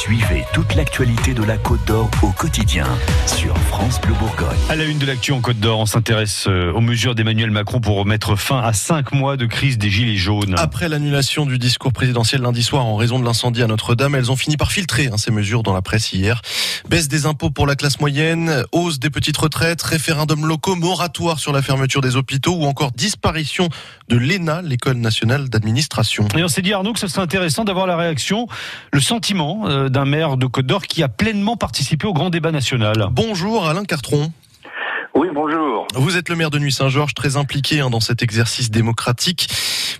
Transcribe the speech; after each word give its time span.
Suivez 0.00 0.46
toute 0.54 0.76
l'actualité 0.76 1.34
de 1.34 1.42
la 1.42 1.58
Côte 1.58 1.84
d'Or 1.86 2.10
au 2.22 2.28
quotidien 2.28 2.86
sur 3.26 3.54
France 3.68 4.00
Bleu 4.00 4.14
Bourgogne. 4.14 4.56
À 4.70 4.74
la 4.74 4.84
une 4.84 4.98
de 4.98 5.04
l'actu 5.04 5.32
en 5.32 5.42
Côte 5.42 5.60
d'Or, 5.60 5.78
on 5.78 5.84
s'intéresse 5.84 6.46
euh, 6.48 6.72
aux 6.72 6.80
mesures 6.80 7.14
d'Emmanuel 7.14 7.50
Macron 7.50 7.82
pour 7.82 8.06
mettre 8.06 8.34
fin 8.34 8.60
à 8.60 8.72
cinq 8.72 9.12
mois 9.12 9.36
de 9.36 9.44
crise 9.44 9.76
des 9.76 9.90
Gilets 9.90 10.16
jaunes. 10.16 10.54
Après 10.56 10.88
l'annulation 10.88 11.44
du 11.44 11.58
discours 11.58 11.92
présidentiel 11.92 12.40
lundi 12.40 12.62
soir 12.62 12.86
en 12.86 12.96
raison 12.96 13.18
de 13.18 13.26
l'incendie 13.26 13.62
à 13.62 13.66
Notre-Dame, 13.66 14.14
elles 14.14 14.32
ont 14.32 14.36
fini 14.36 14.56
par 14.56 14.72
filtrer 14.72 15.08
hein, 15.08 15.18
ces 15.18 15.30
mesures 15.30 15.62
dans 15.62 15.74
la 15.74 15.82
presse 15.82 16.14
hier. 16.14 16.40
Baisse 16.88 17.08
des 17.08 17.26
impôts 17.26 17.50
pour 17.50 17.66
la 17.66 17.76
classe 17.76 18.00
moyenne, 18.00 18.64
hausse 18.72 19.00
des 19.00 19.10
petites 19.10 19.36
retraites, 19.36 19.82
référendum 19.82 20.46
locaux, 20.46 20.76
moratoire 20.76 21.38
sur 21.38 21.52
la 21.52 21.60
fermeture 21.60 22.00
des 22.00 22.16
hôpitaux 22.16 22.54
ou 22.54 22.64
encore 22.64 22.92
disparition 22.92 23.68
de 24.08 24.16
l'ENA, 24.16 24.62
l'école 24.62 24.96
nationale 24.96 25.50
d'administration. 25.50 26.26
Et 26.38 26.42
on 26.42 26.48
s'est 26.48 26.62
dit 26.62 26.72
Arnaud 26.72 26.94
que 26.94 27.00
ce 27.00 27.06
serait 27.06 27.20
intéressant 27.20 27.64
d'avoir 27.64 27.86
la 27.86 27.98
réaction, 27.98 28.48
le 28.94 29.00
sentiment 29.00 29.68
euh, 29.68 29.89
d'un 29.90 30.04
maire 30.04 30.36
de 30.36 30.46
Côte 30.46 30.66
d'Or 30.66 30.82
qui 30.82 31.02
a 31.02 31.08
pleinement 31.08 31.56
participé 31.56 32.06
au 32.06 32.12
grand 32.12 32.30
débat 32.30 32.52
national. 32.52 33.08
Bonjour 33.10 33.66
Alain 33.66 33.84
Cartron. 33.84 34.32
Oui, 35.14 35.28
bonjour. 35.34 35.86
Vous 35.96 36.16
êtes 36.16 36.28
le 36.28 36.36
maire 36.36 36.50
de 36.50 36.58
Nuit-Saint-Georges, 36.60 37.14
très 37.14 37.36
impliqué 37.36 37.80
hein, 37.80 37.90
dans 37.90 38.00
cet 38.00 38.22
exercice 38.22 38.70
démocratique. 38.70 39.48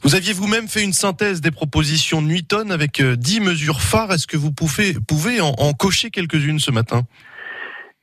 Vous 0.03 0.15
aviez 0.15 0.33
vous-même 0.33 0.69
fait 0.69 0.85
une 0.85 0.93
synthèse 0.93 1.41
des 1.41 1.51
propositions 1.51 2.23
de 2.23 2.29
Nuiton 2.29 2.71
avec 2.71 3.01
euh, 3.01 3.17
dix 3.17 3.41
mesures 3.41 3.83
phares. 3.83 4.13
Est-ce 4.13 4.29
que 4.29 4.37
vous 4.37 4.53
pouvez, 4.53 4.95
pouvez 4.95 5.41
en, 5.41 5.55
en 5.59 5.73
cocher 5.73 6.11
quelques-unes 6.11 6.61
ce 6.61 6.71
matin? 6.71 7.03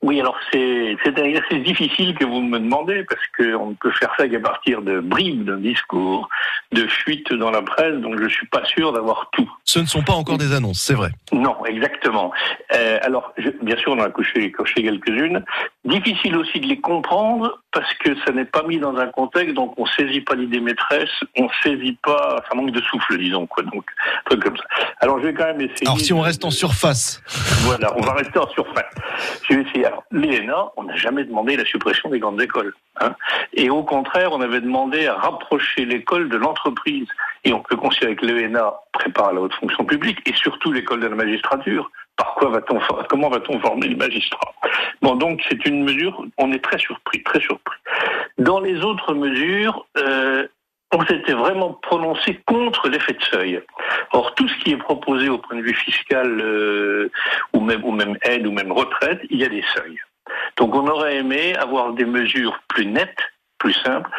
Oui, 0.04 0.22
alors 0.22 0.38
c'est 0.52 0.96
c'est 1.04 1.18
un 1.20 1.24
exercice 1.24 1.64
difficile 1.64 2.16
que 2.16 2.24
vous 2.24 2.40
me 2.42 2.60
demandez 2.60 3.04
parce 3.10 3.22
qu'on 3.36 3.72
ne 3.72 3.74
peut 3.74 3.92
faire 3.92 4.12
ça 4.18 4.28
qu'à 4.30 4.40
partir 4.40 4.84
de 4.84 5.00
bribes 5.00 5.44
d'un 5.44 5.58
discours, 5.58 6.30
de 6.72 6.86
fuites 6.88 7.34
dans 7.34 7.50
la 7.50 7.64
presse, 7.64 7.96
donc 7.96 8.22
je 8.22 8.28
suis 8.28 8.46
pas 8.48 8.64
sûr 8.66 8.94
d'avoir 8.94 9.28
tout. 9.32 9.52
Ce 9.66 9.80
ne 9.80 9.86
sont 9.88 10.04
pas 10.04 10.14
encore 10.14 10.38
des 10.38 10.54
annonces, 10.54 10.80
c'est 10.82 10.94
vrai. 10.94 11.10
Non, 11.34 11.66
exactement. 11.66 12.32
Euh, 12.76 13.00
alors, 13.02 13.34
je- 13.40 13.50
bien 13.64 13.76
sûr, 13.78 13.92
on 13.94 14.00
en 14.00 14.04
a 14.04 14.10
coché, 14.10 14.52
coché 14.52 14.84
quelques-unes. 14.84 15.44
Difficile 15.84 16.38
aussi 16.38 16.60
de 16.60 16.68
les 16.68 16.80
comprendre 16.80 17.60
parce 17.72 17.92
que 17.96 18.16
ça 18.26 18.32
n'est 18.32 18.46
pas 18.46 18.64
mis 18.64 18.78
dans 18.80 18.96
un 18.98 19.08
contexte, 19.08 19.56
donc 19.56 19.74
on 19.78 19.86
saisit 19.88 20.22
pas 20.22 20.36
l'idée 20.36 20.60
maîtresse, 20.60 21.10
on 21.38 21.48
saisit 21.64 21.98
pas, 22.04 22.44
ça 22.48 22.56
manque 22.56 22.72
de 22.72 22.82
souffle, 22.82 23.18
disons 23.18 23.48
quoi. 23.48 23.64
Donc, 23.64 23.86
un 24.20 24.30
truc 24.30 24.44
comme 24.44 24.58
ça. 24.58 24.64
Alors, 25.02 25.20
je 25.20 25.26
vais 25.28 25.34
quand 25.34 25.46
même 25.46 25.62
essayer. 25.62 25.86
Alors 25.88 26.00
si 26.00 26.14
on 26.14 26.22
reste 26.22 26.46
en 26.46 26.52
surface, 26.52 27.22
Voilà, 27.66 27.92
on 27.98 28.02
va 28.02 28.14
rester 28.14 28.38
en 28.38 28.48
surface. 28.50 28.86
Je 29.50 29.56
vais 29.56 29.62
essayer. 29.64 29.87
Alors, 29.88 30.04
l'ENA, 30.12 30.72
on 30.76 30.84
n'a 30.84 30.96
jamais 30.96 31.24
demandé 31.24 31.56
la 31.56 31.64
suppression 31.64 32.10
des 32.10 32.20
grandes 32.20 32.42
écoles. 32.42 32.74
hein. 33.00 33.16
Et 33.54 33.70
au 33.70 33.84
contraire, 33.84 34.34
on 34.34 34.42
avait 34.42 34.60
demandé 34.60 35.08
à 35.08 35.16
rapprocher 35.16 35.86
l'école 35.86 36.28
de 36.28 36.36
l'entreprise. 36.36 37.08
Et 37.46 37.54
on 37.54 37.62
peut 37.62 37.78
considérer 37.78 38.18
que 38.18 38.26
l'ENA 38.26 38.74
prépare 38.92 39.32
la 39.34 39.40
haute 39.40 39.54
fonction 39.54 39.86
publique 39.86 40.20
et 40.26 40.34
surtout 40.34 40.74
l'école 40.74 41.00
de 41.00 41.08
la 41.08 41.16
magistrature. 41.16 41.90
Par 42.18 42.34
quoi 42.36 42.50
va-t-on, 42.50 42.80
comment 43.08 43.30
va-t-on 43.30 43.60
former 43.62 43.88
les 43.88 43.96
magistrats? 43.96 44.54
Bon, 45.02 45.16
donc 45.16 45.42
c'est 45.48 45.66
une 45.66 45.84
mesure, 45.84 46.26
on 46.38 46.52
est 46.52 46.64
très 46.64 46.80
surpris, 46.80 47.24
très 47.24 47.40
surpris. 47.40 47.78
Dans 48.40 48.60
les 48.60 48.82
autres 48.82 49.14
mesures, 49.14 49.86
euh, 49.98 50.48
on 50.94 51.06
s'était 51.06 51.34
vraiment 51.34 51.74
prononcé 51.74 52.40
contre 52.46 52.88
l'effet 52.90 53.14
de 53.14 53.24
seuil. 53.24 53.62
Or, 54.14 54.34
tout 54.36 54.48
ce 54.48 54.56
qui 54.60 54.72
est 54.72 54.78
proposé 54.78 55.28
au 55.30 55.38
point 55.38 55.58
de 55.58 55.62
vue 55.62 55.74
fiscal, 55.74 56.40
euh, 56.40 57.12
ou 57.54 57.60
même, 57.60 57.84
ou 57.84 57.92
même 57.92 58.18
aide, 58.24 58.48
ou 58.48 58.52
même 58.52 58.72
retraite, 58.72 59.22
il 59.30 59.40
y 59.40 59.46
a 59.46 59.50
des 59.50 59.64
seuils. 59.76 60.00
Donc, 60.58 60.74
on 60.76 60.88
aurait 60.88 61.18
aimé 61.18 61.56
avoir 61.56 61.94
des 61.94 62.06
mesures 62.06 62.60
plus 62.70 62.86
nettes, 62.86 63.20
plus 63.58 63.74
simples. 63.74 64.10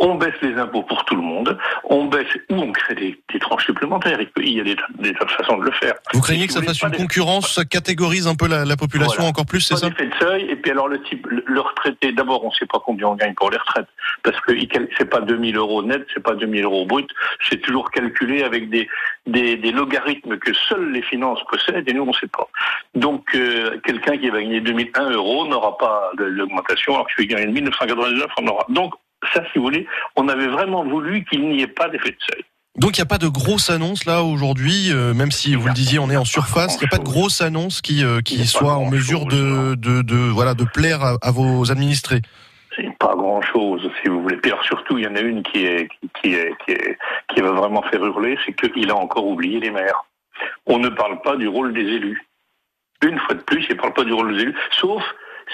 On 0.00 0.16
baisse 0.16 0.34
les 0.42 0.54
impôts 0.54 0.82
pour 0.82 1.04
tout 1.06 1.16
le 1.16 1.22
monde, 1.22 1.58
on 1.84 2.04
baisse 2.04 2.28
ou 2.50 2.56
on 2.56 2.72
crée 2.72 2.94
des, 2.94 3.20
des 3.32 3.38
tranches 3.38 3.64
supplémentaires. 3.64 4.18
Il 4.36 4.52
y 4.52 4.60
a 4.60 4.64
des, 4.64 4.76
des 4.98 5.14
façons 5.14 5.56
de 5.56 5.64
le 5.64 5.72
faire. 5.72 5.94
vous 6.12 6.20
craignez 6.20 6.46
que 6.46 6.52
ça 6.52 6.62
fasse 6.62 6.82
une 6.82 6.92
concurrence, 6.92 7.54
ça 7.54 7.64
catégorise 7.64 8.26
un 8.26 8.34
peu 8.34 8.46
la, 8.48 8.64
la 8.64 8.76
population 8.76 9.14
Voilà. 9.16 9.30
encore 9.30 9.46
plus, 9.46 9.60
c'est 9.60 9.76
ça 9.76 9.88
d'effet 9.88 10.06
de 10.06 10.14
seuil. 10.20 10.44
Et 10.50 10.56
puis 10.56 10.70
alors 10.70 10.88
le 10.88 11.02
type, 11.02 11.26
le, 11.26 11.60
retraité, 11.60 12.12
d'abord 12.12 12.44
on 12.44 12.48
ne 12.48 12.52
sait 12.52 12.66
pas 12.66 12.80
combien 12.84 13.08
on 13.08 13.14
gagne 13.14 13.34
pour 13.34 13.50
les 13.50 13.56
retraites, 13.56 13.88
parce 14.22 14.38
que 14.42 14.52
c'est 14.98 15.08
pas 15.08 15.20
2000 15.20 15.56
euros 15.56 15.82
net, 15.82 16.06
c'est 16.12 16.22
pas 16.22 16.34
2000 16.34 16.64
euros 16.64 16.84
brut, 16.84 17.08
c'est 17.48 17.60
toujours 17.62 17.90
calculé 17.90 18.42
avec 18.42 18.68
des, 18.68 18.88
des, 19.26 19.56
des 19.56 19.72
logarithmes 19.72 20.38
que 20.38 20.52
seules 20.52 20.92
les 20.92 21.02
finances 21.02 21.40
possèdent 21.50 21.88
et 21.88 21.92
nous 21.94 22.02
on 22.02 22.06
ne 22.06 22.12
sait 22.12 22.28
pas. 22.28 22.48
Donc 22.94 23.24
euh, 23.34 23.80
quelqu'un 23.84 24.18
qui 24.18 24.28
va 24.28 24.40
gagner 24.42 24.60
2001 24.60 25.10
euros 25.10 25.46
n'aura 25.46 25.78
pas 25.78 26.10
l'augmentation, 26.16 26.94
alors 26.94 27.06
que 27.06 27.12
celui 27.16 27.28
qui 27.28 27.34
gagne 27.34 27.50
1999 27.52 28.26
en 28.38 28.46
aura. 28.46 28.66
Donc 28.68 28.94
ça, 29.38 29.44
si 29.52 29.58
vous 29.58 29.64
voulez, 29.64 29.86
on 30.16 30.28
avait 30.28 30.48
vraiment 30.48 30.84
voulu 30.84 31.24
qu'il 31.24 31.48
n'y 31.48 31.62
ait 31.62 31.66
pas 31.66 31.88
d'effet 31.88 32.10
de 32.10 32.16
seuil. 32.30 32.44
Donc 32.76 32.96
il 32.96 33.00
n'y 33.00 33.06
a 33.06 33.06
pas 33.06 33.18
de 33.18 33.26
grosse 33.28 33.70
annonce 33.70 34.04
là 34.04 34.22
aujourd'hui, 34.22 34.92
euh, 34.92 35.12
même 35.12 35.32
si 35.32 35.56
vous 35.56 35.66
le 35.66 35.74
disiez, 35.74 35.98
on 35.98 36.10
est 36.10 36.16
en 36.16 36.24
surface. 36.24 36.76
Il 36.76 36.80
n'y 36.80 36.86
a 36.86 36.90
pas 36.90 36.98
de 36.98 37.04
grosse 37.04 37.40
annonce 37.40 37.80
qui, 37.80 38.04
euh, 38.04 38.20
qui 38.20 38.46
soit 38.46 38.74
en 38.74 38.88
mesure 38.88 39.26
de, 39.26 39.74
de, 39.74 40.02
de, 40.02 40.16
voilà, 40.16 40.54
de 40.54 40.64
plaire 40.64 41.02
à, 41.02 41.16
à 41.20 41.30
vos 41.32 41.72
administrés. 41.72 42.20
C'est 42.76 42.96
pas 42.98 43.16
grand 43.16 43.42
chose, 43.42 43.82
si 44.00 44.08
vous 44.08 44.22
voulez. 44.22 44.36
Puis 44.36 44.52
alors 44.52 44.64
surtout, 44.64 44.96
il 44.96 45.04
y 45.04 45.08
en 45.08 45.16
a 45.16 45.20
une 45.20 45.42
qui 45.42 45.66
est, 45.66 45.88
qui, 45.88 46.08
qui 46.20 46.34
est, 46.34 46.54
qui 46.64 46.70
est, 46.72 46.98
qui 47.34 47.40
va 47.40 47.50
vraiment 47.50 47.82
faire 47.90 48.04
hurler, 48.04 48.38
c'est 48.46 48.52
qu'il 48.52 48.90
a 48.90 48.94
encore 48.94 49.26
oublié 49.26 49.58
les 49.58 49.72
maires. 49.72 50.04
On 50.66 50.78
ne 50.78 50.88
parle 50.88 51.20
pas 51.22 51.34
du 51.36 51.48
rôle 51.48 51.72
des 51.74 51.80
élus. 51.80 52.24
Une 53.04 53.18
fois 53.18 53.34
de 53.34 53.42
plus, 53.42 53.66
il 53.68 53.74
ne 53.74 53.80
parle 53.80 53.94
pas 53.94 54.04
du 54.04 54.12
rôle 54.12 54.36
des 54.36 54.42
élus, 54.42 54.56
sauf 54.70 55.02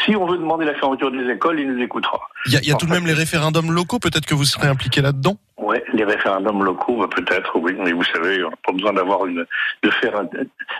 si 0.05 0.16
on 0.16 0.27
veut 0.27 0.38
demander 0.38 0.65
la 0.65 0.75
fermeture 0.75 1.10
des 1.10 1.28
écoles, 1.31 1.60
il 1.60 1.71
nous 1.72 1.82
écoutera. 1.82 2.21
Il 2.47 2.53
y 2.53 2.56
a, 2.56 2.60
y 2.62 2.72
a 2.72 2.75
tout 2.75 2.87
de 2.87 2.91
même 2.91 3.06
les 3.06 3.12
référendums 3.12 3.71
locaux, 3.72 3.99
peut-être 3.99 4.27
que 4.27 4.34
vous 4.34 4.44
serez 4.44 4.69
impliqué 4.69 5.00
là-dedans 5.00 5.37
Ouais, 5.56 5.82
les 5.93 6.05
référendums 6.05 6.65
locaux, 6.65 6.97
bah, 6.99 7.09
peut-être, 7.15 7.56
oui, 7.59 7.75
mais 7.78 7.93
vous 7.93 8.03
savez, 8.04 8.43
on 8.44 8.50
n'a 8.50 8.56
pas 8.66 8.72
besoin 8.72 8.93
d'avoir 8.93 9.25
une, 9.27 9.47
de 9.83 9.91
faire, 9.91 10.22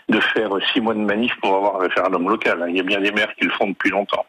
de 0.09 0.21
faire 0.21 0.51
six 0.73 0.81
mois 0.81 0.95
de 0.95 0.99
manif 0.99 1.33
pour 1.41 1.55
avoir 1.57 1.77
un 1.77 1.85
référendum 1.85 2.29
local. 2.29 2.61
hein. 2.63 2.67
Il 2.69 2.77
y 2.77 2.81
a 2.81 2.83
bien 2.83 3.01
des 3.01 3.13
maires 3.13 3.33
qui 3.39 3.45
le 3.45 3.51
font 3.53 3.69
depuis 3.69 3.91
longtemps. 3.91 4.27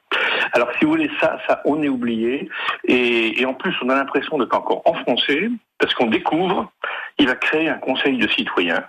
Alors, 0.54 0.70
si 0.78 0.86
vous 0.86 0.92
voulez, 0.92 1.10
ça, 1.20 1.40
ça, 1.48 1.62
on 1.66 1.82
est 1.82 1.90
oublié. 1.90 2.48
Et, 2.88 3.42
et 3.42 3.46
en 3.46 3.54
plus, 3.56 3.76
on 3.82 3.90
a 3.90 3.96
l'impression 3.96 4.38
d'être 4.38 4.56
encore 4.56 4.82
enfoncé, 4.86 5.50
parce 5.80 5.94
qu'on 5.96 6.08
découvre, 6.08 6.72
il 7.18 7.28
va 7.28 7.36
créer 7.36 7.68
un 7.68 7.78
conseil 7.80 8.18
de 8.18 8.28
citoyens. 8.30 8.84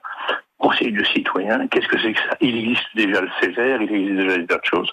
Conseil 0.59 0.93
de 0.93 1.05
citoyens, 1.05 1.67
qu'est-ce 1.69 1.89
que 1.89 2.01
c'est 2.01 2.13
que 2.13 2.21
ça? 2.21 2.37
Il 2.41 2.57
existe 2.59 2.89
déjà 2.95 3.21
le 3.21 3.29
Césaire, 3.41 3.83
il 3.83 3.95
existe 3.95 4.17
déjà 4.17 4.39
des 4.39 4.47
tas 4.47 4.59
de 4.59 4.65
choses. 4.65 4.93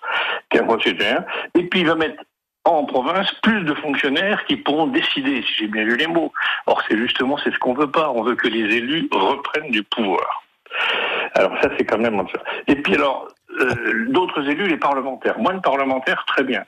Qu'un 0.49 0.65
conseil 0.65 0.93
de 0.93 0.99
citoyens. 0.99 1.25
Et 1.55 1.63
puis, 1.63 1.81
il 1.81 1.87
va 1.87 1.95
mettre 1.95 2.21
en 2.65 2.85
province 2.85 3.31
plus 3.41 3.63
de 3.63 3.73
fonctionnaires 3.75 4.43
qui 4.45 4.57
pourront 4.57 4.87
décider, 4.87 5.41
si 5.41 5.53
j'ai 5.55 5.67
bien 5.67 5.83
lu 5.83 5.97
les 5.97 6.07
mots. 6.07 6.31
Or, 6.65 6.81
c'est 6.87 6.97
justement 6.97 7.37
c'est 7.37 7.51
ce 7.51 7.59
qu'on 7.59 7.73
veut 7.73 7.91
pas. 7.91 8.09
On 8.09 8.23
veut 8.23 8.35
que 8.35 8.47
les 8.47 8.75
élus 8.75 9.07
reprennent 9.11 9.71
du 9.71 9.83
pouvoir. 9.83 10.43
Alors 11.35 11.53
ça, 11.61 11.69
c'est 11.77 11.85
quand 11.85 11.97
même. 11.97 12.23
Et 12.67 12.75
puis 12.75 12.95
alors, 12.95 13.27
euh, 13.59 14.05
d'autres 14.09 14.47
élus, 14.49 14.67
les 14.67 14.77
parlementaires. 14.77 15.37
Moins 15.39 15.55
de 15.55 15.61
parlementaires, 15.61 16.23
très 16.25 16.43
bien. 16.43 16.63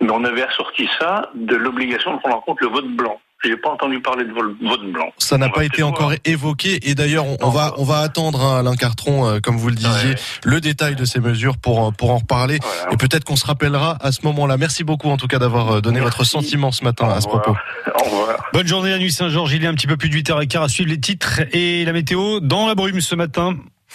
Mais 0.00 0.10
on 0.10 0.24
avait 0.24 0.42
assorti 0.42 0.88
ça 0.98 1.30
de 1.34 1.56
l'obligation 1.56 2.14
de 2.14 2.20
prendre 2.20 2.36
en 2.36 2.40
compte 2.40 2.60
le 2.60 2.68
vote 2.68 2.88
blanc. 2.88 3.20
J'ai 3.42 3.56
pas 3.56 3.70
entendu 3.70 4.00
parler 4.02 4.24
de 4.24 4.32
vote 4.32 4.92
blanc. 4.92 5.06
Ça 5.16 5.38
n'a 5.38 5.48
pas 5.48 5.64
été 5.64 5.82
encore 5.82 6.08
voir. 6.08 6.18
évoqué. 6.26 6.78
Et 6.90 6.94
d'ailleurs, 6.94 7.24
on, 7.40 7.48
va, 7.48 7.72
on 7.78 7.84
va 7.84 8.00
attendre, 8.00 8.42
hein, 8.44 8.58
Alain 8.60 8.76
Cartron, 8.76 9.26
euh, 9.26 9.40
comme 9.40 9.56
vous 9.56 9.68
le 9.70 9.74
disiez, 9.76 10.10
Ouais. 10.10 10.16
le 10.44 10.60
détail 10.60 10.94
de 10.94 11.04
ces 11.06 11.20
mesures 11.20 11.56
pour, 11.56 11.88
euh, 11.88 11.90
pour 11.90 12.10
en 12.10 12.18
reparler. 12.18 12.58
Voilà. 12.62 12.92
Et 12.92 12.96
peut-être 12.98 13.24
qu'on 13.24 13.36
se 13.36 13.46
rappellera 13.46 13.96
à 14.02 14.12
ce 14.12 14.20
moment-là. 14.24 14.58
Merci 14.58 14.84
beaucoup, 14.84 15.08
en 15.08 15.16
tout 15.16 15.26
cas, 15.26 15.38
d'avoir 15.38 15.76
euh, 15.76 15.80
donné 15.80 16.00
Merci. 16.00 16.16
votre 16.18 16.24
sentiment 16.24 16.70
ce 16.70 16.84
matin 16.84 17.06
Au 17.08 17.12
à 17.12 17.20
ce 17.22 17.28
propos. 17.28 17.56
Au 17.98 18.04
revoir. 18.04 18.44
Bonne 18.52 18.66
journée 18.66 18.92
à 18.92 18.98
Nuit 18.98 19.10
Saint-Georges, 19.12 19.54
il 19.54 19.64
est 19.64 19.68
un 19.68 19.74
petit 19.74 19.86
peu 19.86 19.96
plus 19.96 20.10
de 20.10 20.14
8h15 20.16 20.62
à 20.64 20.68
suivre 20.68 20.90
les 20.90 21.00
titres 21.00 21.40
et 21.52 21.84
la 21.86 21.92
météo 21.92 22.40
dans 22.40 22.66
la 22.66 22.74
brume 22.74 23.00
ce 23.00 23.14
matin. 23.14 23.56